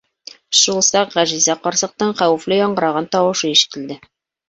Шул 0.59 0.81
саҡ 0.87 1.13
Ғәжизә 1.19 1.57
ҡарсыҡтың 1.67 2.17
хәүефле 2.25 2.61
яңғыраған 2.65 3.13
тауышы 3.15 3.57
ишетелде. 3.57 4.05